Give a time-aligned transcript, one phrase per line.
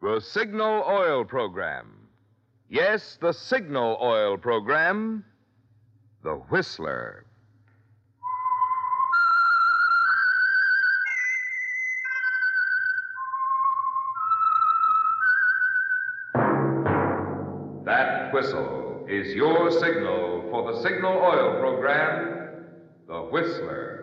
[0.00, 2.08] The Signal Oil Program.
[2.68, 5.24] Yes, the Signal Oil Program.
[6.22, 7.24] The Whistler.
[17.84, 22.66] That whistle is your signal for the Signal Oil Program,
[23.08, 23.97] The Whistler.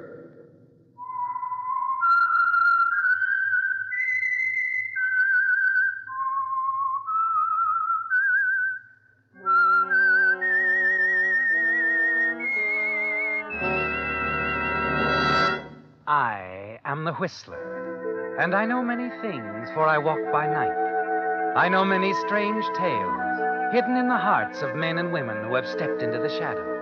[17.19, 21.55] Whistler, and I know many things, for I walk by night.
[21.55, 23.25] I know many strange tales
[23.71, 26.75] hidden in the hearts of men and women who have stepped into the shadows.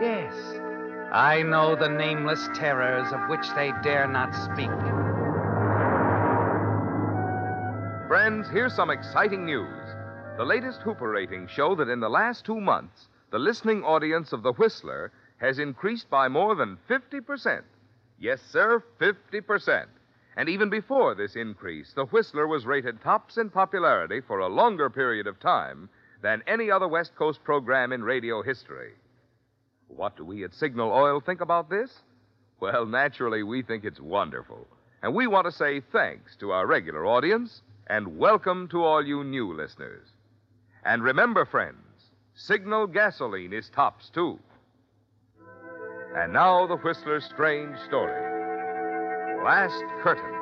[0.00, 0.34] Yes,
[1.12, 4.70] I know the nameless terrors of which they dare not speak.
[8.08, 9.88] Friends, here's some exciting news.
[10.36, 14.42] The latest Hooper ratings show that in the last two months, the listening audience of
[14.42, 17.62] The Whistler has increased by more than 50%.
[18.22, 19.86] Yes, sir, 50%.
[20.36, 24.88] And even before this increase, The Whistler was rated tops in popularity for a longer
[24.88, 25.88] period of time
[26.22, 28.92] than any other West Coast program in radio history.
[29.88, 31.98] What do we at Signal Oil think about this?
[32.60, 34.68] Well, naturally, we think it's wonderful.
[35.02, 39.24] And we want to say thanks to our regular audience and welcome to all you
[39.24, 40.06] new listeners.
[40.84, 44.38] And remember, friends, Signal gasoline is tops, too.
[46.14, 48.12] And now, the Whistler's strange story.
[49.42, 50.32] Last curtain.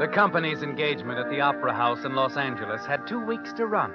[0.00, 3.94] The company's engagement at the Opera House in Los Angeles had two weeks to run.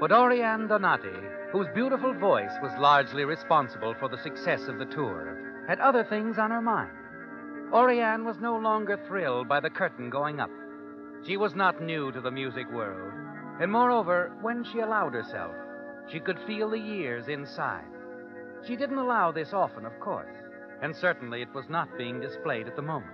[0.00, 1.20] But Oriane Donati,
[1.52, 6.38] whose beautiful voice was largely responsible for the success of the tour, had other things
[6.38, 6.90] on her mind.
[7.70, 10.50] Oriane was no longer thrilled by the curtain going up.
[11.26, 13.12] She was not new to the music world,
[13.60, 15.54] and moreover, when she allowed herself,
[16.10, 17.84] she could feel the years inside.
[18.66, 20.34] She didn't allow this often, of course,
[20.82, 23.12] and certainly it was not being displayed at the moment.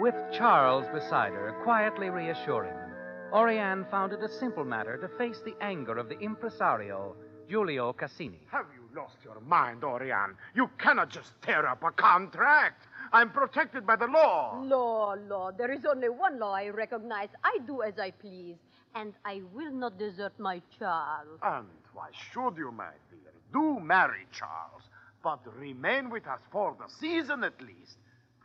[0.00, 2.90] With Charles beside her, quietly reassuring them,
[3.32, 7.16] Oriane found it a simple matter to face the anger of the impresario,
[7.48, 8.40] Giulio Cassini.
[8.50, 10.34] Have you lost your mind, Oriane?
[10.54, 12.86] You cannot just tear up a contract.
[13.12, 14.60] I'm protected by the law.
[14.62, 15.50] Law, law.
[15.50, 17.28] There is only one law I recognize.
[17.42, 18.56] I do as I please,
[18.94, 21.40] and I will not desert my Charles.
[21.42, 21.66] And
[21.98, 23.32] why should you, my dear?
[23.52, 24.84] Do marry Charles,
[25.22, 27.98] but remain with us for the season at least.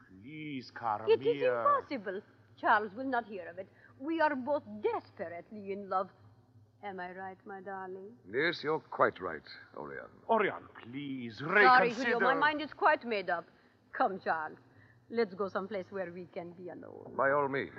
[0.10, 2.22] Please, cara It is impossible.
[2.60, 3.68] Charles will not hear of it.
[4.00, 6.10] We are both desperately in love.
[6.84, 8.10] Am I right, my darling?
[8.30, 9.48] Yes, you're quite right,
[9.78, 10.12] Orion.
[10.30, 11.68] Oriane, please reconsider.
[11.68, 11.94] Sorry.
[11.94, 12.20] Giulio.
[12.20, 13.46] My mind is quite made up.
[13.94, 14.58] Come, Charles.
[15.10, 17.14] Let's go someplace where we can be alone.
[17.16, 17.70] By all means.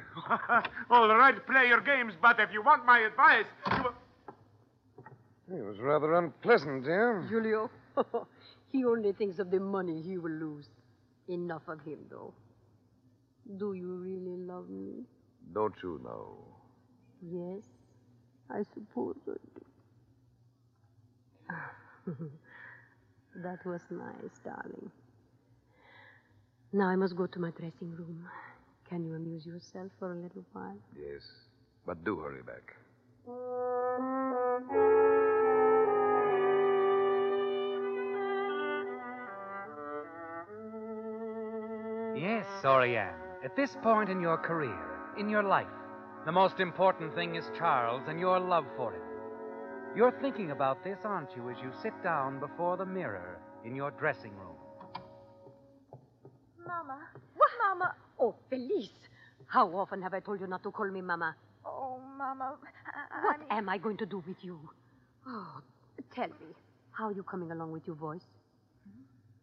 [0.90, 3.83] All right, play your games, but if you want my advice, you...
[5.52, 7.26] He was rather unpleasant, dear.
[7.28, 7.70] Giulio,
[8.72, 10.68] he only thinks of the money he will lose.
[11.28, 12.34] Enough of him, though.
[13.58, 15.04] Do you really love me?
[15.52, 16.36] Don't you know?
[17.22, 17.62] Yes,
[18.50, 19.64] I suppose I do.
[23.42, 24.90] that was nice, darling.
[26.72, 28.28] Now I must go to my dressing room.
[28.88, 30.76] Can you amuse yourself for a little while?
[30.96, 31.22] Yes.
[31.86, 32.74] But do hurry back.
[42.16, 43.14] Yes, Oriane.
[43.44, 44.78] At this point in your career,
[45.18, 45.66] in your life,
[46.24, 49.02] the most important thing is Charles and your love for him.
[49.96, 53.90] You're thinking about this, aren't you, as you sit down before the mirror in your
[53.92, 54.56] dressing room?
[56.66, 56.98] Mama.
[57.36, 57.50] What?
[57.68, 57.94] Mama?
[58.18, 58.88] Oh, Felice.
[59.46, 61.36] How often have I told you not to call me Mama?
[61.64, 62.54] Oh, Mama.
[62.86, 64.58] I, What I mean, am I going to do with you?
[65.26, 65.60] Oh,
[66.14, 66.54] tell me,
[66.92, 68.24] how are you coming along with your voice?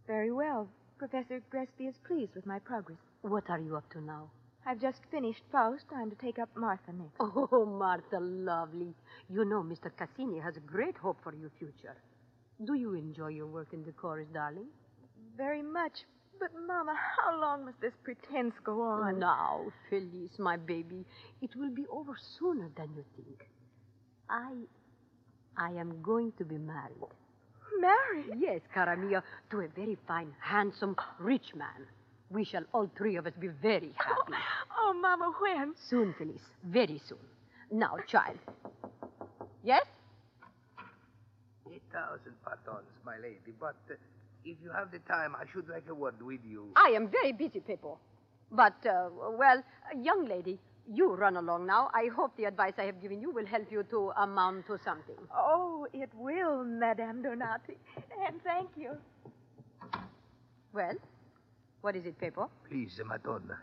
[0.07, 0.67] Very well.
[1.01, 2.99] Professor Gresby is pleased with my progress.
[3.23, 4.29] What are you up to now?
[4.67, 5.85] I've just finished Faust.
[5.95, 7.15] I'm to take up Martha next.
[7.19, 8.93] Oh, Martha, lovely.
[9.27, 9.89] You know Mr.
[9.97, 11.97] Cassini has a great hope for your future.
[12.63, 14.67] Do you enjoy your work in the chorus, darling?
[15.35, 16.05] Very much.
[16.39, 19.17] But, Mama, how long must this pretense go on?
[19.17, 21.03] Now, Felice, my baby,
[21.41, 23.47] it will be over sooner than you think.
[24.29, 24.51] I.
[25.57, 27.09] I am going to be married.
[27.79, 28.37] Married?
[28.39, 31.87] Yes, cara mia, to a very fine, handsome, rich man.
[32.29, 34.33] We shall all three of us be very happy.
[34.77, 35.73] Oh, Mama, when?
[35.89, 37.17] Soon, Felice, very soon.
[37.71, 38.37] Now, child.
[39.63, 39.85] Yes?
[41.71, 43.93] Eight thousand pardons, my lady, but uh,
[44.43, 46.67] if you have the time, I should like a word with you.
[46.75, 47.97] I am very busy, Peppo.
[48.51, 49.63] But, uh, well,
[50.01, 51.89] young lady, you run along now.
[51.93, 55.15] I hope the advice I have given you will help you to amount to something.
[55.35, 57.77] Oh, it will, Madame Donati.
[58.27, 58.91] And thank you.
[60.73, 60.95] Well,
[61.81, 62.49] what is it, Peppo?
[62.69, 63.57] Please, Madonna,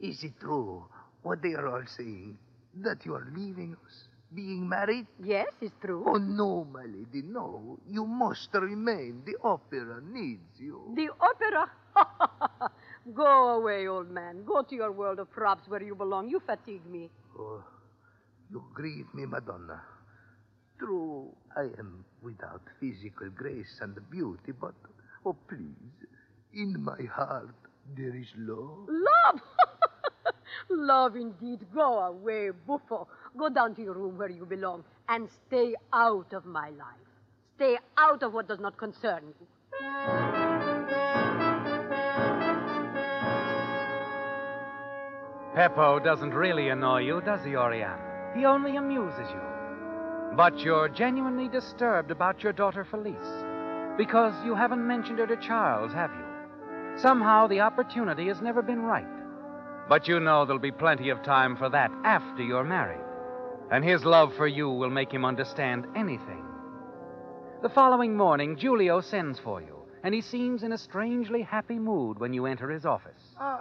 [0.00, 0.84] is it true
[1.22, 2.38] what they are all saying?
[2.76, 4.04] That you are leaving us?
[4.34, 5.06] Being married?
[5.22, 6.04] Yes, it's true.
[6.06, 7.78] Oh, no, my lady, no.
[7.88, 9.22] You must remain.
[9.24, 10.92] The opera needs you.
[10.94, 11.70] The opera?
[13.14, 14.44] Go away, old man.
[14.44, 16.28] Go to your world of props where you belong.
[16.28, 17.10] You fatigue me.
[17.38, 17.62] Oh,
[18.50, 19.80] you grieve me, Madonna.
[20.78, 24.74] True, I am without physical grace and beauty, but,
[25.24, 26.06] oh, please,
[26.54, 27.54] in my heart
[27.96, 28.88] there is love.
[28.88, 29.40] Love!
[30.70, 31.60] Love indeed.
[31.74, 33.08] Go away, buffo.
[33.36, 37.08] Go down to your room where you belong and stay out of my life.
[37.56, 40.37] Stay out of what does not concern you.
[45.58, 47.98] Peppo doesn't really annoy you, does he, Oriane?
[48.36, 49.40] He only amuses you.
[50.36, 53.44] But you're genuinely disturbed about your daughter Felice.
[53.96, 57.00] Because you haven't mentioned her to Charles, have you?
[57.00, 59.04] Somehow the opportunity has never been right.
[59.88, 63.04] But you know there'll be plenty of time for that after you're married.
[63.72, 66.44] And his love for you will make him understand anything.
[67.62, 72.18] The following morning, Giulio sends for you, and he seems in a strangely happy mood
[72.18, 73.22] when you enter his office.
[73.38, 73.58] Ah,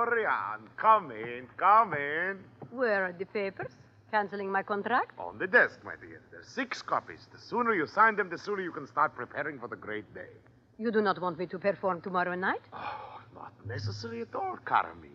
[0.00, 2.38] Oriane, come in, come in.
[2.70, 3.72] Where are the papers?
[4.10, 5.12] Canceling my contract?
[5.18, 6.20] On the desk, my dear.
[6.32, 7.28] There's six copies.
[7.32, 10.32] The sooner you sign them, the sooner you can start preparing for the great day.
[10.78, 12.62] You do not want me to perform tomorrow night?
[12.72, 15.10] Oh, not necessary at all, Carmi.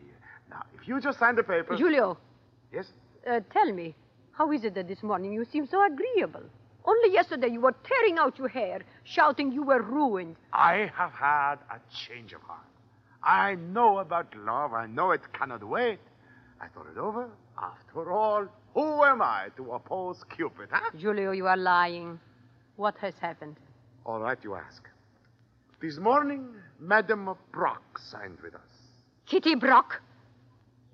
[0.49, 1.79] Now, if you just sign the papers.
[1.79, 2.17] Giulio,
[2.71, 2.87] Yes?
[3.29, 3.95] uh, tell me,
[4.31, 6.43] how is it that this morning you seem so agreeable?
[6.85, 10.35] Only yesterday you were tearing out your hair, shouting you were ruined.
[10.53, 12.59] I have had a change of heart.
[13.23, 14.73] I know about love.
[14.73, 15.99] I know it cannot wait.
[16.61, 17.29] I thought it over.
[17.57, 20.91] After all, who am I to oppose Cupid, huh?
[20.97, 22.19] Giulio, you are lying.
[22.75, 23.55] What has happened?
[24.05, 24.87] All right, you ask.
[25.81, 28.61] This morning, Madame Brock signed with us.
[29.25, 30.01] Kitty Brock?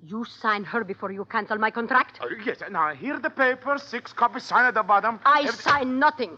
[0.03, 2.19] You sign her before you cancel my contract?
[2.21, 5.19] Oh, yes, now here are the papers, six copies signed at the bottom.
[5.25, 6.37] I Every- sign nothing.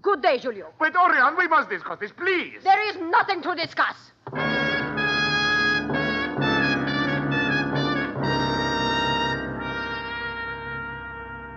[0.00, 0.72] Good day, Giulio.
[0.80, 2.62] Wait, Oriane, we must discuss this, please.
[2.62, 4.12] There is nothing to discuss.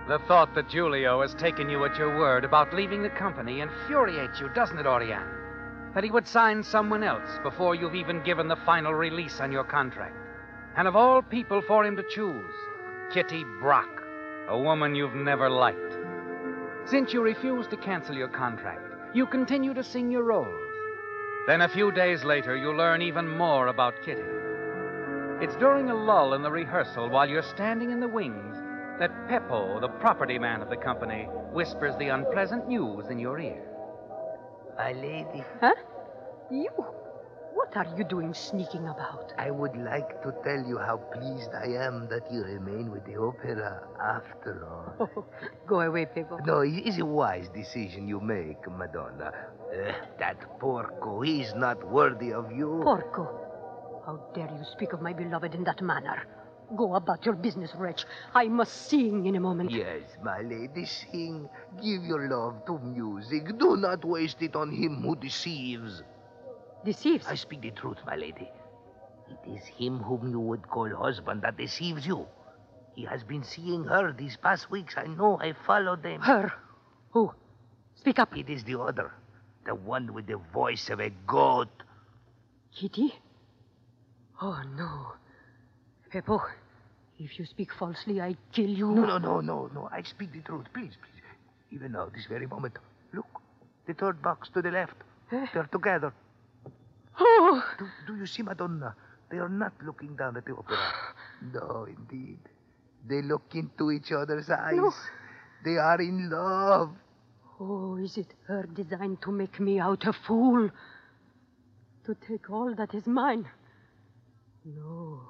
[0.08, 4.40] The thought that Giulio has taken you at your word about leaving the company infuriates
[4.40, 5.28] you, doesn't it, Oriane?
[5.94, 9.64] That he would sign someone else before you've even given the final release on your
[9.64, 10.16] contract.
[10.78, 12.54] And of all people for him to choose,
[13.12, 13.90] Kitty Brock,
[14.48, 15.98] a woman you've never liked.
[16.86, 20.72] Since you refused to cancel your contract, you continue to sing your roles.
[21.48, 24.22] Then a few days later, you learn even more about Kitty.
[25.42, 28.56] It's during a lull in the rehearsal while you're standing in the wings
[29.00, 33.64] that Peppo, the property man of the company, whispers the unpleasant news in your ear.
[34.76, 35.74] My lady, Huh?
[36.52, 36.70] You?
[37.58, 39.32] What are you doing sneaking about?
[39.36, 43.16] I would like to tell you how pleased I am that you remain with the
[43.16, 44.94] opera after all.
[45.00, 45.24] Oh,
[45.66, 46.38] go away, Peppo.
[46.46, 49.32] No, it is a wise decision you make, Madonna.
[49.74, 52.80] Uh, that porco is not worthy of you.
[52.84, 53.26] Porco.
[54.06, 56.28] How dare you speak of my beloved in that manner?
[56.76, 58.04] Go about your business, wretch.
[58.34, 59.72] I must sing in a moment.
[59.72, 61.48] Yes, my lady, sing.
[61.82, 63.58] Give your love to music.
[63.58, 66.04] Do not waste it on him who deceives.
[66.88, 67.26] Deceives.
[67.28, 68.48] I speak the truth, my lady.
[69.30, 72.26] It is him whom you would call husband that deceives you.
[72.94, 74.94] He has been seeing her these past weeks.
[74.96, 75.38] I know.
[75.38, 76.22] I followed them.
[76.22, 76.50] Her.
[77.10, 77.30] Who?
[77.94, 78.34] Speak up.
[78.34, 79.12] It is the other.
[79.66, 81.68] The one with the voice of a goat.
[82.74, 83.12] Kitty?
[84.40, 85.12] Oh, no.
[86.10, 86.40] Peppo,
[87.18, 88.90] if you speak falsely, I kill you.
[88.92, 89.90] No, no, no, no, no.
[89.92, 90.64] I speak the truth.
[90.72, 91.22] Please, please.
[91.70, 92.78] Even now, this very moment.
[93.12, 93.26] Look.
[93.86, 94.96] The third box to the left.
[95.32, 95.44] Eh?
[95.52, 96.14] They're together.
[97.20, 98.94] Oh, Do, do you see, Madonna?
[99.30, 100.78] They are not looking down at the opera.
[101.52, 102.38] No, indeed.
[103.08, 104.74] They look into each other's eyes.
[104.76, 104.92] No.
[105.64, 106.90] They are in love.
[107.60, 110.70] oh, is it her design to make me out a fool?
[112.06, 113.46] To take all that is mine?
[114.64, 115.20] No.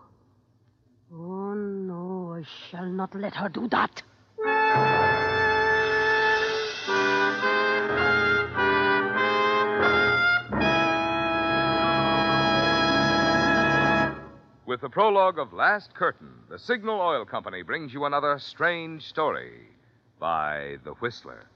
[1.13, 4.03] Oh, no, I shall not let her do that.
[14.69, 19.67] With the prologue of Last Curtain, the Signal Oil Company brings you another strange story
[20.21, 21.47] by The Whistler.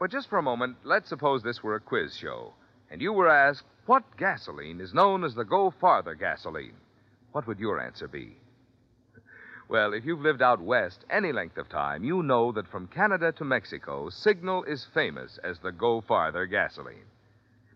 [0.00, 2.54] But just for a moment, let's suppose this were a quiz show,
[2.90, 6.74] and you were asked what gasoline is known as the Go Farther gasoline.
[7.30, 8.36] What would your answer be?
[9.68, 13.30] Well, if you've lived out west any length of time, you know that from Canada
[13.30, 17.06] to Mexico, Signal is famous as the Go Farther gasoline.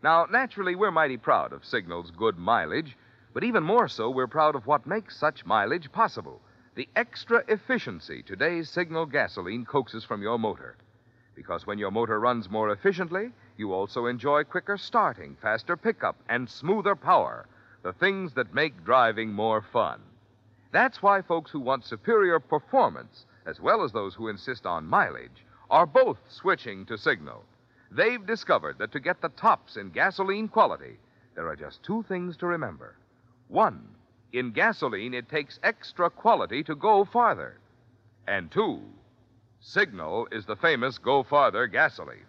[0.02, 2.96] Now, naturally, we're mighty proud of Signal's good mileage,
[3.32, 6.40] but even more so, we're proud of what makes such mileage possible
[6.74, 10.76] the extra efficiency today's Signal gasoline coaxes from your motor.
[11.34, 16.48] Because when your motor runs more efficiently, you also enjoy quicker starting, faster pickup, and
[16.48, 17.46] smoother power,
[17.82, 20.00] the things that make driving more fun.
[20.72, 25.44] That's why folks who want superior performance, as well as those who insist on mileage,
[25.70, 27.44] are both switching to Signal.
[27.90, 30.98] They've discovered that to get the tops in gasoline quality,
[31.34, 32.96] there are just two things to remember.
[33.50, 33.88] One,
[34.32, 37.58] in gasoline, it takes extra quality to go farther.
[38.28, 38.80] And two,
[39.60, 42.26] Signal is the famous Go Farther gasoline.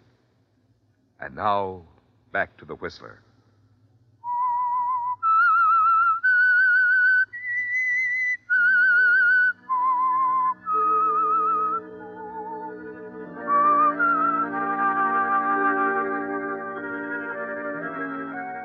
[1.20, 1.84] And now,
[2.32, 3.22] back to the Whistler.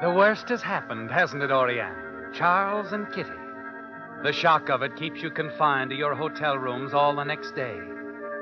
[0.01, 2.06] The worst has happened, hasn't it, Oriane?
[2.33, 3.31] Charles and Kitty.
[4.23, 7.79] The shock of it keeps you confined to your hotel rooms all the next day.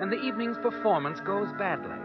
[0.01, 1.99] And the evening's performance goes badly.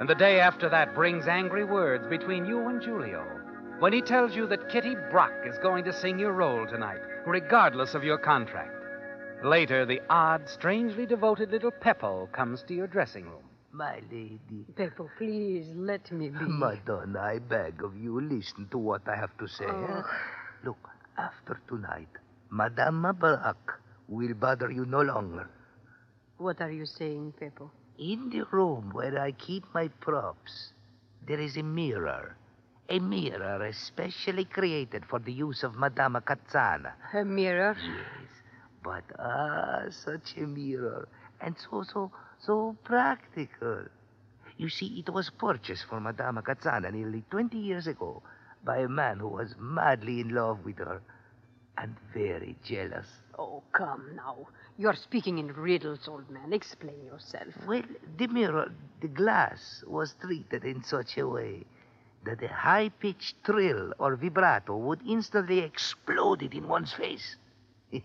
[0.00, 3.24] And the day after that brings angry words between you and Giulio
[3.78, 7.94] when he tells you that Kitty Brock is going to sing your role tonight, regardless
[7.94, 8.72] of your contract.
[9.44, 13.42] Later, the odd, strangely devoted little Peppo comes to your dressing room.
[13.72, 14.40] My lady.
[14.74, 16.38] Peppo, please let me be.
[16.40, 19.66] Madonna, I beg of you, listen to what I have to say.
[19.66, 20.02] Oh.
[20.64, 22.08] Look, after tonight,
[22.50, 25.48] Madame Brock will bother you no longer.
[26.38, 27.70] What are you saying, Peppo?
[27.98, 30.72] In the room where I keep my props,
[31.26, 32.36] there is a mirror.
[32.88, 36.92] A mirror especially created for the use of Madame Cazzana.
[37.14, 37.76] A mirror?
[37.80, 38.30] Yes,
[38.84, 41.08] but ah, such a mirror,
[41.40, 43.86] and so so so practical.
[44.56, 48.22] You see, it was purchased for Madame Cazzana nearly twenty years ago
[48.66, 51.00] by a man who was madly in love with her
[51.78, 53.06] and very jealous.
[53.38, 54.48] Oh, come now.
[54.76, 56.52] You're speaking in riddles, old man.
[56.52, 57.54] Explain yourself.
[57.66, 57.82] Well,
[58.18, 61.64] the mirror, the glass, was treated in such a way
[62.24, 67.36] that a high-pitched trill or vibrato would instantly explode it in one's face.
[67.92, 68.02] a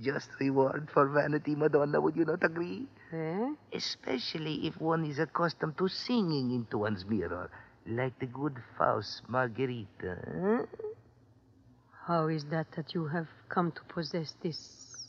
[0.00, 2.86] just reward for vanity, Madonna, would you not agree?
[3.12, 3.52] Eh?
[3.72, 7.50] Especially if one is accustomed to singing into one's mirror,
[7.88, 10.16] like the good Faust Margherita.
[10.26, 10.64] eh?
[12.06, 15.08] How is that that you have come to possess this.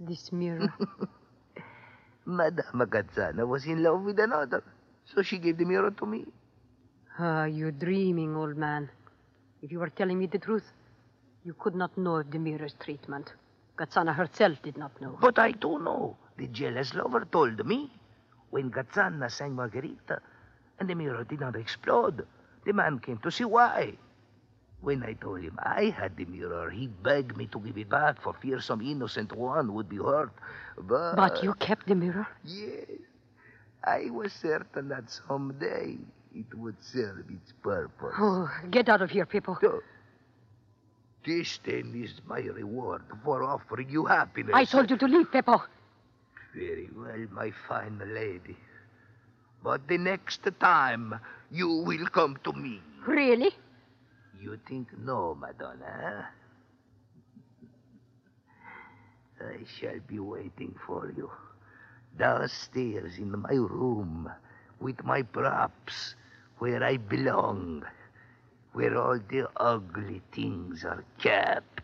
[0.00, 0.72] this mirror?
[2.26, 4.62] Madame Cazzana was in love with another,
[5.04, 6.26] so she gave the mirror to me.
[7.18, 8.88] ah, you're dreaming, old man.
[9.62, 10.64] If you were telling me the truth,
[11.44, 13.32] you could not know of the mirror's treatment.
[13.78, 15.16] Gazzana herself did not know.
[15.20, 16.16] But I do know.
[16.36, 17.90] The jealous lover told me.
[18.50, 20.20] When Gazzana sang Margherita
[20.78, 22.26] and the mirror did not explode,
[22.64, 23.96] the man came to see why.
[24.80, 28.22] When I told him I had the mirror, he begged me to give it back
[28.22, 30.30] for fear some innocent one would be hurt.
[30.76, 31.16] But.
[31.16, 32.28] But you kept the mirror?
[32.44, 32.86] Yes.
[33.84, 35.98] I was certain that someday
[36.34, 38.14] it would serve its purpose.
[38.18, 39.58] Oh, get out of here, Peppo.
[39.60, 39.80] So,
[41.26, 44.52] this then is my reward for offering you happiness.
[44.54, 45.62] I told you to leave, Peppo.
[46.54, 48.56] Very well, my fine lady.
[49.62, 51.18] But the next time
[51.50, 52.80] you will come to me.
[53.06, 53.50] Really?
[54.40, 56.28] You think no, Madonna?
[59.40, 59.44] Eh?
[59.44, 61.30] I shall be waiting for you
[62.18, 64.30] downstairs in my room
[64.80, 66.14] with my props
[66.58, 67.84] where I belong,
[68.72, 71.80] where all the ugly things are kept.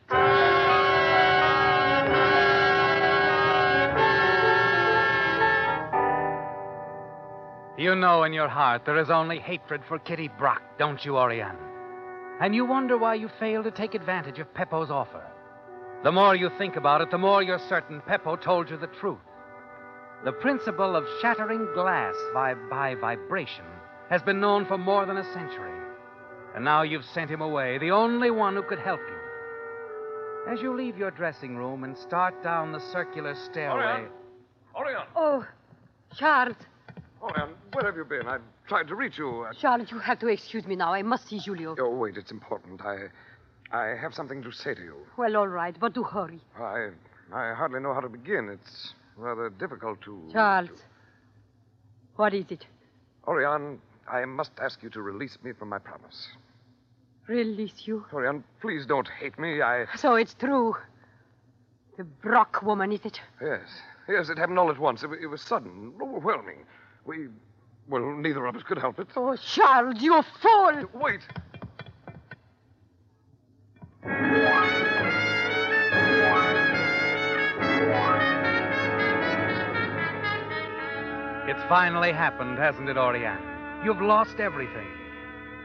[7.76, 11.56] You know in your heart there is only hatred for Kitty Brock, don't you, Oriane?
[12.40, 15.22] And you wonder why you failed to take advantage of Peppo's offer.
[16.04, 19.18] The more you think about it, the more you're certain Peppo told you the truth.
[20.24, 23.64] The principle of shattering glass by, by vibration
[24.08, 25.72] has been known for more than a century.
[26.54, 30.52] And now you've sent him away, the only one who could help you.
[30.52, 34.06] As you leave your dressing room and start down the circular stairway.
[34.76, 35.06] Oriane!
[35.16, 35.44] Oh,
[36.16, 36.56] Charles.
[37.24, 38.26] Oh, Oriane, where have you been?
[38.28, 39.46] I've tried to reach you.
[39.58, 40.92] Charles, you have to excuse me now.
[40.92, 41.74] I must see Giulio.
[41.78, 42.80] Oh, wait, it's important.
[42.82, 43.06] I.
[43.72, 44.94] I have something to say to you.
[45.16, 46.40] Well, all right, but do hurry.
[46.58, 46.90] I.
[47.32, 48.48] I hardly know how to begin.
[48.50, 50.28] It's rather difficult to.
[50.32, 50.68] Charles.
[50.68, 50.74] to-
[52.16, 52.66] What is it?
[53.26, 53.78] Oriane,
[54.10, 56.28] I must ask you to release me from my promise.
[57.26, 58.04] Release you.
[58.12, 59.62] Oriane, please don't hate me.
[59.62, 59.86] I.
[59.96, 60.76] So it's true.
[61.96, 63.20] The Brock woman, is it?
[63.40, 63.62] Yes.
[64.08, 65.02] Yes, it happened all at once.
[65.02, 66.66] It, it was sudden, overwhelming.
[67.04, 67.28] We.
[67.88, 69.08] Well, neither of us could help it.
[69.14, 70.88] Oh, Charles, you fool!
[70.94, 71.20] Wait.
[81.46, 83.84] It's finally happened, hasn't it, Oriane?
[83.84, 84.86] You've lost everything.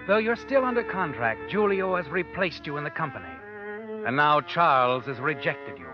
[0.07, 3.25] Though you're still under contract, Giulio has replaced you in the company.
[4.05, 5.87] And now Charles has rejected you.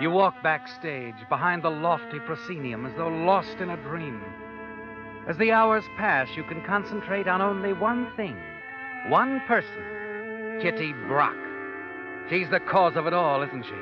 [0.00, 4.20] You walk backstage behind the lofty proscenium as though lost in a dream.
[5.28, 8.36] As the hours pass, you can concentrate on only one thing
[9.08, 11.36] one person Kitty Brock.
[12.30, 13.74] She's the cause of it all, isn't she?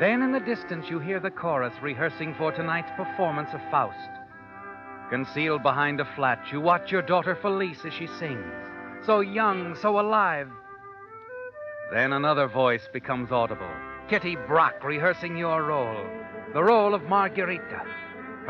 [0.00, 4.10] Then in the distance, you hear the chorus rehearsing for tonight's performance of Faust.
[5.10, 8.52] Concealed behind a flat, you watch your daughter Felice as she sings.
[9.04, 10.48] So young, so alive.
[11.92, 13.70] Then another voice becomes audible.
[14.08, 16.04] Kitty Brock rehearsing your role.
[16.52, 17.86] The role of Marguerita.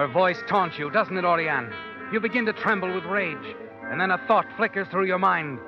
[0.00, 1.70] Her voice taunts you, doesn't it, Oriane?
[2.10, 3.54] You begin to tremble with rage.
[3.82, 5.58] And then a thought flickers through your mind.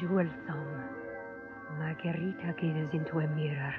[0.00, 0.84] Jewel song.
[1.76, 3.74] Margarita gazes into a mirror.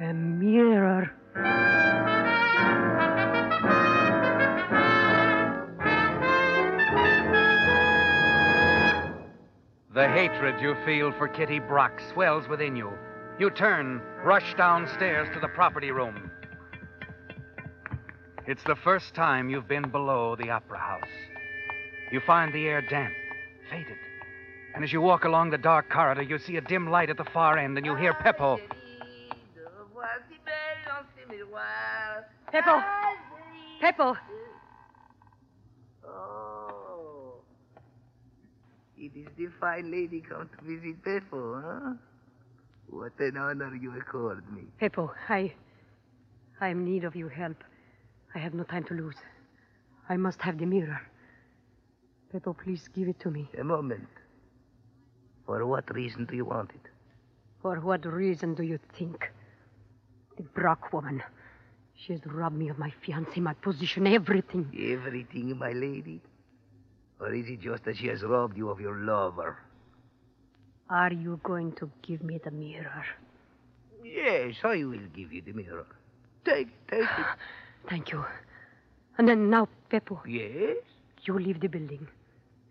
[0.00, 1.12] A mirror.
[9.94, 12.90] The hatred you feel for Kitty Brock swells within you.
[13.38, 16.32] You turn, rush downstairs to the property room.
[18.48, 21.10] It's the first time you've been below the opera house.
[22.10, 23.12] You find the air damp,
[23.68, 23.98] faded.
[24.74, 27.26] And as you walk along the dark corridor, you see a dim light at the
[27.26, 28.58] far end, and you hear Peppo.
[32.50, 32.82] Peppo!
[33.82, 34.16] Peppo!
[36.06, 37.34] Oh.
[38.96, 41.92] It is the fine lady come to visit Peppo, huh?
[42.88, 44.62] What an honor you accord me.
[44.80, 45.52] Peppo, I.
[46.62, 47.62] I am in need of your help.
[48.34, 49.16] I have no time to lose.
[50.08, 51.00] I must have the mirror.
[52.32, 53.48] Peppo, please give it to me.
[53.58, 54.08] A moment.
[55.46, 56.90] For what reason do you want it?
[57.62, 59.30] For what reason do you think?
[60.36, 61.22] The Brock woman.
[61.94, 64.70] She has robbed me of my fiancé, my position, everything.
[64.78, 66.20] Everything, my lady?
[67.18, 69.56] Or is it just that she has robbed you of your lover?
[70.90, 73.04] Are you going to give me the mirror?
[74.04, 75.86] Yes, I will give you the mirror.
[76.44, 77.26] Take take it.
[77.88, 78.24] Thank you.
[79.18, 80.76] And then now, Peppo, yes?
[81.22, 82.06] you leave the building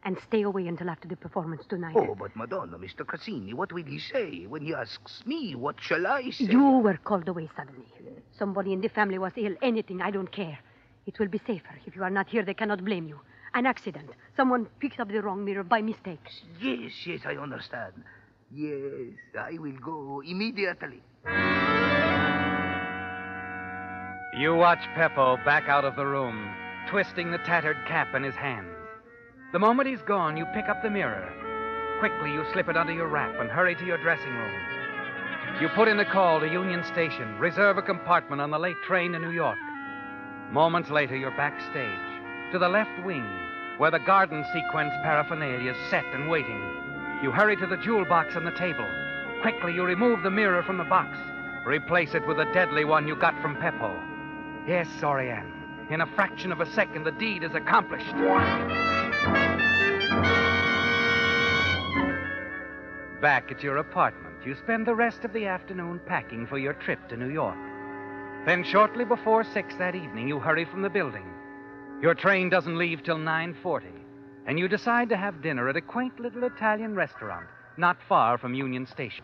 [0.04, 1.96] and stay away until after the performance tonight.
[1.98, 3.06] Oh, but Madonna, Mr.
[3.06, 5.54] Cassini, what will he say when he asks me?
[5.56, 6.46] What shall I say?
[6.46, 7.86] You were called away suddenly.
[8.38, 9.56] Somebody in the family was ill.
[9.62, 10.58] Anything, I don't care.
[11.06, 11.76] It will be safer.
[11.86, 13.20] If you are not here, they cannot blame you.
[13.54, 14.10] An accident.
[14.36, 16.26] Someone picked up the wrong mirror by mistake.
[16.62, 17.94] Yes, yes, I understand.
[18.52, 21.02] Yes, I will go immediately.
[24.38, 26.48] You watch Peppo back out of the room,
[26.92, 28.70] twisting the tattered cap in his hands.
[29.52, 31.34] The moment he's gone, you pick up the mirror.
[31.98, 34.62] Quickly, you slip it under your wrap and hurry to your dressing room.
[35.60, 39.14] You put in a call to Union Station, reserve a compartment on the late train
[39.14, 39.58] to New York.
[40.52, 43.26] Moments later, you're backstage, to the left wing,
[43.80, 46.62] where the garden sequence paraphernalia is set and waiting.
[47.24, 48.88] You hurry to the jewel box on the table.
[49.42, 51.18] Quickly, you remove the mirror from the box.
[51.66, 54.07] Replace it with the deadly one you got from Peppo.
[54.68, 55.90] Yes, Oriane.
[55.90, 58.12] In a fraction of a second, the deed is accomplished.
[63.22, 67.08] Back at your apartment, you spend the rest of the afternoon packing for your trip
[67.08, 67.58] to New York.
[68.46, 71.26] Then, shortly before six that evening, you hurry from the building.
[72.02, 73.86] Your train doesn't leave till 9:40,
[74.46, 78.54] and you decide to have dinner at a quaint little Italian restaurant not far from
[78.54, 79.24] Union Station.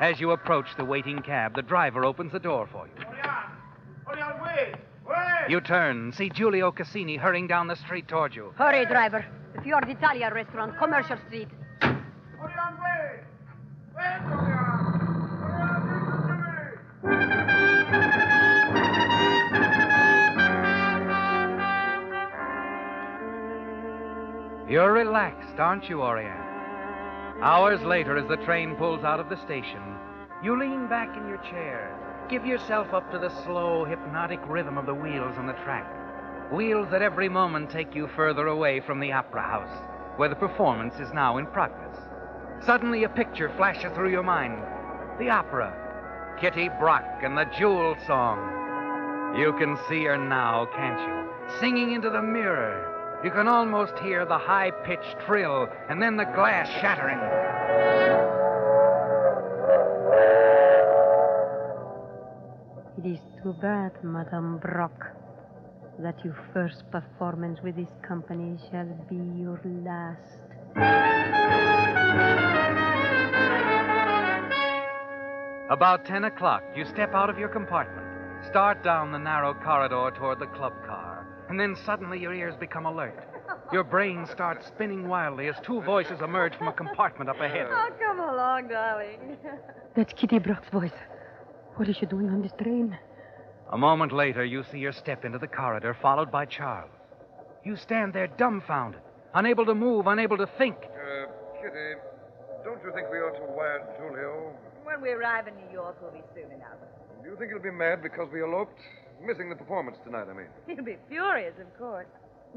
[0.00, 3.05] As you approach the waiting cab, the driver opens the door for you.
[5.46, 5.52] Oriane, wait!
[5.52, 5.52] Wait!
[5.52, 8.52] You turn see Giulio Cassini hurrying down the street toward you.
[8.56, 9.24] Hurry, driver.
[9.54, 11.48] The Fior d'Italia restaurant, Commercial Street.
[11.82, 13.20] Oriane, wait!
[13.96, 14.86] Wait, Oriane!
[15.42, 16.34] Oriane, listen to
[24.66, 24.72] me!
[24.72, 26.42] You're relaxed, aren't you, Oriane?
[27.40, 29.96] Hours later, as the train pulls out of the station,
[30.42, 31.96] you lean back in your chair,
[32.28, 35.86] give yourself up to the slow, hypnotic rhythm of the wheels on the track.
[36.52, 40.94] Wheels that every moment take you further away from the opera house, where the performance
[41.00, 41.96] is now in progress.
[42.64, 44.62] Suddenly, a picture flashes through your mind
[45.18, 45.72] the opera,
[46.40, 49.34] Kitty Brock and the Jewel Song.
[49.38, 51.58] You can see her now, can't you?
[51.58, 53.20] Singing into the mirror.
[53.24, 58.35] You can almost hear the high pitched trill and then the glass shattering.
[63.06, 65.06] Is too bad, Madame Brock,
[66.00, 70.42] that your first performance with this company shall be your last.
[75.70, 78.06] About 10 o'clock, you step out of your compartment,
[78.48, 82.86] start down the narrow corridor toward the club car, and then suddenly your ears become
[82.86, 83.24] alert.
[83.72, 87.68] Your brain starts spinning wildly as two voices emerge from a compartment up ahead.
[87.70, 89.36] Oh, come along, darling.
[89.94, 90.92] That's Kitty Brock's voice.
[91.76, 92.96] What is she doing on this train?
[93.70, 96.90] A moment later, you see her step into the corridor, followed by Charles.
[97.64, 99.00] You stand there dumbfounded,
[99.34, 100.76] unable to move, unable to think.
[100.76, 101.26] Uh,
[101.60, 102.00] Kitty,
[102.64, 104.54] don't you think we ought to wire Giulio?
[104.84, 106.78] When we arrive in New York, we'll be soon enough.
[107.22, 108.80] Do you think he'll be mad because we eloped?
[109.20, 110.46] Missing the performance tonight, I mean.
[110.66, 112.06] He'll be furious, of course.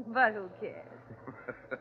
[0.08, 0.86] But who cares?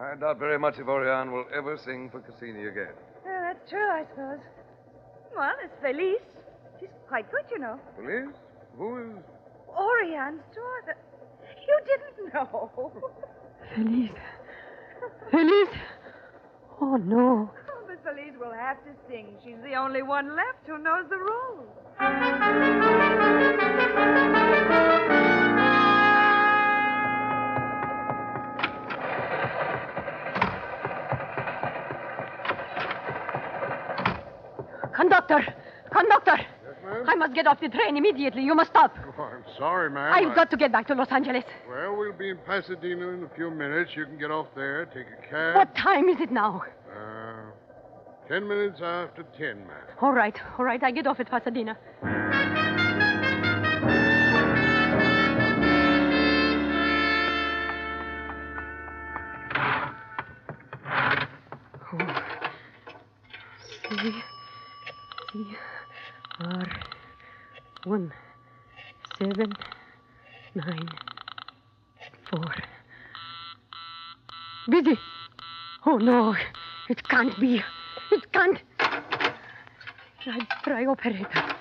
[0.00, 2.94] I doubt very much if Oriane will ever sing for Cassini again.
[3.24, 4.40] Yeah, that's true, I suppose.
[5.36, 6.33] Well, it's Felice.
[6.80, 7.78] She's quite good, you know.
[7.96, 8.34] Felice?
[8.76, 9.24] Who is.
[9.68, 10.96] Oriane's daughter.
[11.66, 12.92] You didn't know.
[13.74, 14.10] Felice.
[15.30, 15.78] Felice.
[16.80, 17.50] Oh, no.
[17.70, 19.36] Oh, but Felice will have to sing.
[19.44, 21.68] She's the only one left who knows the rules.
[34.94, 35.54] Conductor!
[35.90, 36.38] Conductor!
[37.08, 38.42] I must get off the train immediately.
[38.42, 38.96] You must stop.
[39.18, 40.12] Oh, I'm sorry, ma'am.
[40.12, 41.44] I've I- got to get back to Los Angeles.
[41.68, 43.92] Well, we'll be in Pasadena in a few minutes.
[43.94, 45.56] You can get off there, take a cab.
[45.56, 46.62] What time is it now?
[46.90, 47.50] Uh,
[48.28, 49.86] ten minutes after ten, ma'am.
[50.00, 50.82] All right, all right.
[50.82, 51.76] I get off at Pasadena.
[76.04, 76.36] No,
[76.88, 77.62] it can't be.
[78.12, 78.58] It can't.
[80.22, 81.56] Try, try operator.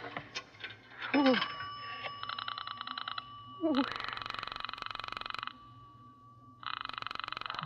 [1.13, 1.35] Oh.
[3.63, 3.83] Oh.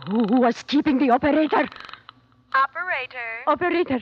[0.08, 1.68] Who was keeping the operator?
[2.54, 3.28] Operator.
[3.46, 4.00] Operator,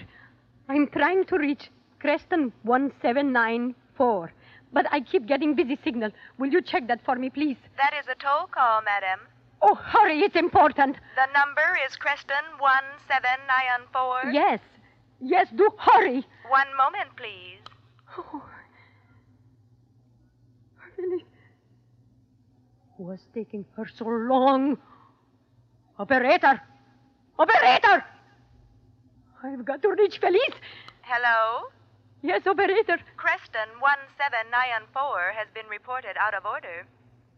[0.69, 4.33] I'm trying to reach Creston 1794,
[4.73, 6.11] but I keep getting busy signal.
[6.39, 7.57] Will you check that for me, please?
[7.77, 9.21] That is a toll call, madam.
[9.69, 10.97] Oh, hurry, it's important.
[11.17, 14.31] The number is Creston 1794.
[14.33, 14.61] Yes,
[15.21, 16.25] yes, do hurry.
[16.49, 17.59] One moment, please.
[18.17, 18.45] Oh.
[20.95, 21.23] Phyllis.
[22.99, 24.79] Was taking her so long.
[25.99, 26.61] Operator!
[27.37, 28.05] Operator!
[29.43, 30.61] I've got to reach Felice.
[31.03, 31.69] Hello?
[32.23, 32.99] Yes, operator.
[33.17, 36.87] Creston 1794 has been reported out of order.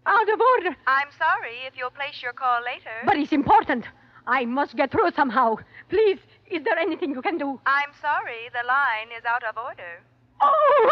[0.08, 0.74] Out of order.
[0.86, 2.96] I'm sorry if you'll place your call later.
[3.04, 3.84] But it's important.
[4.26, 5.56] I must get through somehow.
[5.90, 6.18] Please,
[6.50, 7.60] is there anything you can do?
[7.66, 10.00] I'm sorry, the line is out of order.
[10.40, 10.90] Oh!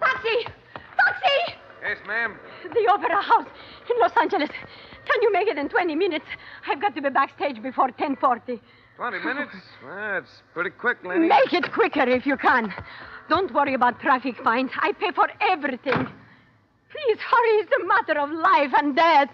[0.00, 0.46] Taxi!
[0.98, 1.56] Taxi!
[1.82, 2.38] Yes, ma'am.
[2.62, 3.48] The Opera House
[3.90, 4.50] in Los Angeles.
[4.50, 6.26] Can you make it in 20 minutes?
[6.68, 8.60] I've got to be backstage before 1040.
[8.96, 9.52] Twenty minutes?
[9.86, 11.28] That's pretty quick, Lenny.
[11.28, 12.72] Make it quicker if you can.
[13.28, 14.70] Don't worry about traffic fines.
[14.80, 16.08] I pay for everything.
[16.90, 17.50] Please hurry.
[17.58, 19.30] It's a matter of life and death.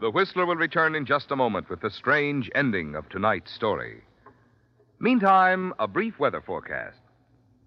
[0.00, 4.02] The Whistler will return in just a moment with the strange ending of tonight's story.
[4.98, 6.98] Meantime, a brief weather forecast.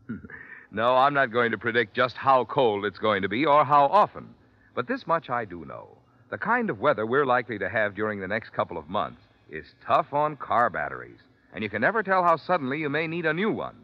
[0.73, 3.85] no, I'm not going to predict just how cold it's going to be or how
[3.85, 4.33] often,
[4.73, 5.87] but this much I do know.
[6.31, 9.75] The kind of weather we're likely to have during the next couple of months is
[9.85, 11.19] tough on car batteries,
[11.53, 13.75] and you can never tell how suddenly you may need a new one.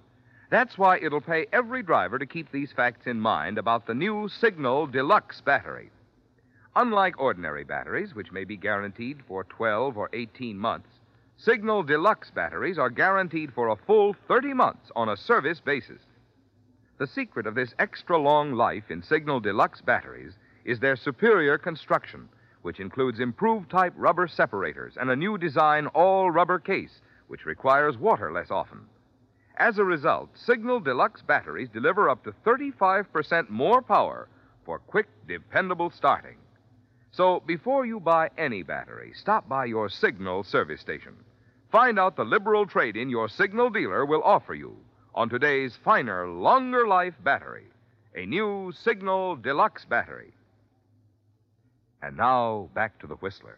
[0.50, 4.28] That's why it'll pay every driver to keep these facts in mind about the new
[4.28, 5.92] Signal Deluxe battery.
[6.76, 10.90] Unlike ordinary batteries, which may be guaranteed for 12 or 18 months,
[11.38, 16.02] Signal Deluxe batteries are guaranteed for a full 30 months on a service basis.
[17.00, 22.28] The secret of this extra long life in Signal Deluxe batteries is their superior construction,
[22.62, 27.98] which includes improved type rubber separators and a new design all rubber case, which requires
[27.98, 28.82] water less often.
[29.56, 34.28] As a result, Signal Deluxe batteries deliver up to 35% more power
[34.66, 36.36] for quick, dependable starting.
[37.12, 41.16] So before you buy any battery, stop by your Signal service station.
[41.72, 44.76] Find out the liberal trade in your Signal dealer will offer you
[45.20, 47.66] on today's finer, longer life battery,
[48.16, 50.32] a new Signal Deluxe battery.
[52.02, 53.58] And now back to the Whistler.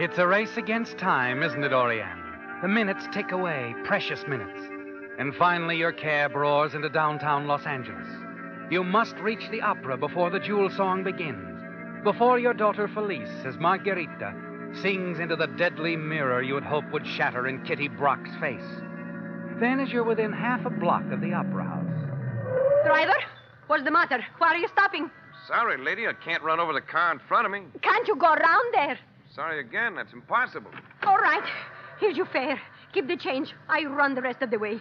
[0.00, 2.20] It's a race against time, isn't it, Oriane?
[2.62, 4.58] The minutes tick away, precious minutes.
[5.20, 8.08] And finally, your cab roars into downtown Los Angeles.
[8.70, 13.56] You must reach the opera before the jewel song begins, before your daughter Felice, as
[13.58, 14.34] Margarita,
[14.82, 18.80] sings into the deadly mirror you had hoped would shatter in Kitty Brock's face.
[19.60, 23.16] Then, as you're within half a block of the opera house, Driver,
[23.68, 24.24] what's the matter?
[24.38, 25.10] Why are you stopping?
[25.46, 27.62] Sorry, lady, I can't run over the car in front of me.
[27.82, 28.98] Can't you go around there?
[29.32, 30.72] Sorry again, that's impossible.
[31.04, 31.44] All right.
[32.00, 32.60] Here's your fare.
[32.92, 33.54] Keep the change.
[33.68, 34.80] I run the rest of the way.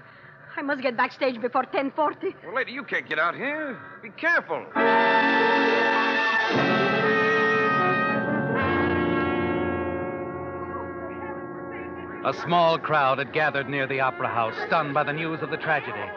[0.57, 2.35] I must get backstage before 1040.
[2.45, 3.77] Well, lady, you can't get out here.
[4.01, 4.65] Be careful.
[12.25, 15.57] a small crowd had gathered near the opera house, stunned by the news of the
[15.57, 16.09] tragedy.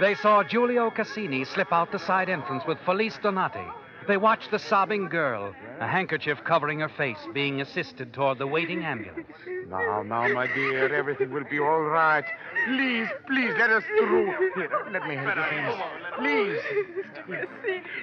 [0.00, 3.66] They saw Giulio Cassini slip out the side entrance with Felice Donati.
[4.10, 8.82] They watched the sobbing girl, a handkerchief covering her face, being assisted toward the waiting
[8.82, 9.28] ambulance.
[9.68, 12.24] Now, now, my dear, everything will be all right.
[12.66, 14.34] Please, please, let us through.
[14.56, 15.78] Here, let me help you, things.
[16.18, 17.38] Please.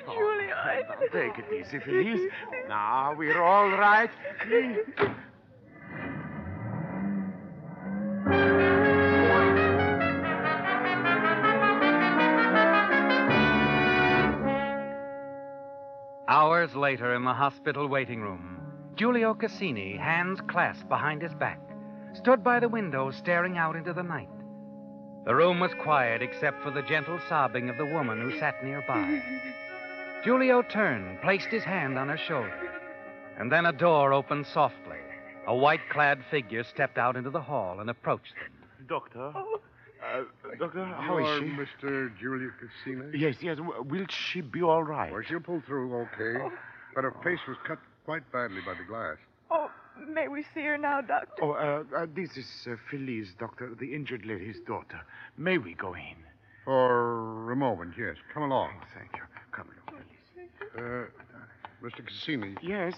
[0.05, 0.83] Julia, I...
[1.11, 2.31] Take it easy, Felice.
[2.69, 4.09] Now, we're all right.
[4.47, 4.77] Please.
[16.67, 18.59] Hours later, in the hospital waiting room,
[18.97, 21.61] Giulio Cassini, hands clasped behind his back,
[22.13, 24.27] stood by the window staring out into the night.
[25.25, 29.23] The room was quiet except for the gentle sobbing of the woman who sat nearby.
[30.25, 32.69] Giulio turned, placed his hand on her shoulder,
[33.39, 34.99] and then a door opened softly.
[35.47, 38.87] A white clad figure stepped out into the hall and approached them.
[38.89, 39.31] Doctor?
[39.33, 39.61] Oh,
[40.03, 40.23] Uh,
[40.59, 41.45] doctor, how is she?
[41.85, 42.11] Mr.
[42.19, 43.17] Giulio Cassini?
[43.17, 43.57] Yes, yes.
[43.85, 45.11] Will she be all right?
[45.11, 46.55] Well, she'll pull through okay.
[46.95, 49.17] But her face was cut quite badly by the glass.
[49.51, 49.69] oh,
[50.09, 51.43] may we see her now, Doctor?
[51.43, 55.01] Oh, uh, uh, this is uh, Felice, doctor, the injured lady's daughter.
[55.37, 56.15] May we go in?
[56.65, 58.15] For a moment, yes.
[58.33, 58.71] Come along.
[58.93, 59.23] Thank you.
[59.51, 60.75] Come along, Felice.
[60.77, 62.05] Uh, Mr.
[62.05, 62.93] Cassini, Yes.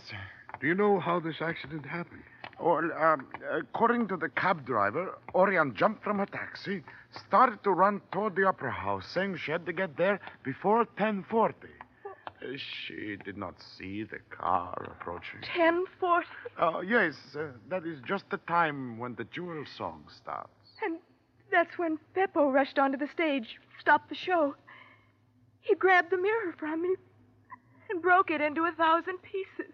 [0.61, 2.23] do you know how this accident happened?
[2.59, 6.83] Well, um, according to the cab driver, Oriane jumped from her taxi,
[7.27, 11.55] started to run toward the opera house, saying she had to get there before 1040.
[12.05, 15.39] Uh, she did not see the car approaching.
[15.55, 16.27] 1040.
[16.57, 20.49] Uh, yes, uh, that is just the time when the jewel song starts.
[20.83, 20.99] And
[21.51, 24.55] that's when Peppo rushed onto the stage, stopped the show.
[25.61, 26.95] He grabbed the mirror from me
[27.89, 29.73] and broke it into a thousand pieces.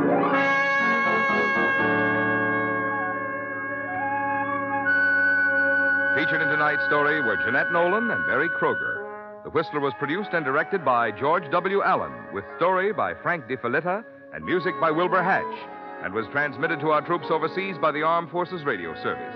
[6.21, 9.43] Featured in tonight's story were Jeanette Nolan and Berry Kroeger.
[9.43, 11.81] The Whistler was produced and directed by George W.
[11.81, 15.57] Allen, with story by Frank DeFelitta and music by Wilbur Hatch,
[16.03, 19.35] and was transmitted to our troops overseas by the Armed Forces Radio Service.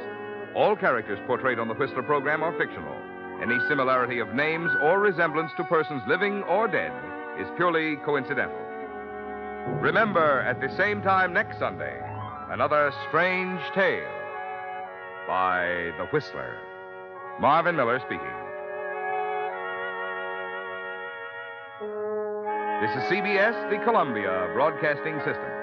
[0.56, 2.96] All characters portrayed on the Whistler program are fictional.
[3.42, 6.94] Any similarity of names or resemblance to persons living or dead
[7.40, 8.62] is purely coincidental.
[9.82, 12.00] Remember, at the same time next Sunday,
[12.52, 14.06] another strange tale
[15.28, 16.56] by The Whistler.
[17.40, 18.32] Marvin Miller speaking.
[22.82, 25.55] This is CBS, the Columbia Broadcasting System.